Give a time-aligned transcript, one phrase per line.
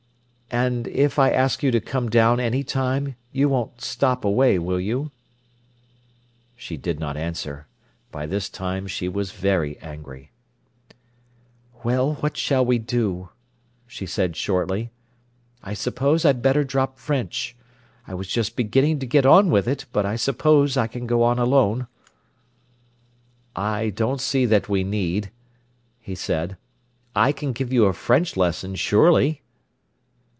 [0.53, 4.81] "And if I ask you to come down any time, you won't stop away, will
[4.81, 5.09] you?"
[6.57, 7.67] She did not answer.
[8.11, 10.31] By this time she was very angry.
[11.85, 13.29] "Well, what shall we do?"
[13.87, 14.91] she said shortly.
[15.63, 17.55] "I suppose I'd better drop French.
[18.05, 19.85] I was just beginning to get on with it.
[19.93, 21.87] But I suppose I can go on alone."
[23.55, 25.31] "I don't see that we need,"
[26.01, 26.57] he said.
[27.15, 29.37] "I can give you a French lesson, surely."